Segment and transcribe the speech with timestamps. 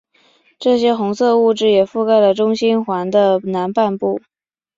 [0.57, 4.19] 这些红色物质也覆盖了中心环的南半部。